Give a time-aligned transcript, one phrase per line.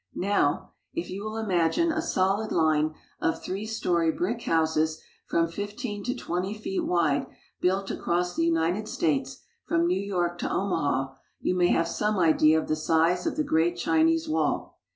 [0.15, 6.03] Now, if you will imagine a solid line of three story brick houses from fifteen
[6.05, 7.27] to twenty feet wide,
[7.59, 12.59] built across the United States from New York to Omaha, you may have some idea
[12.59, 14.75] of the size of the Great Chinese Wall.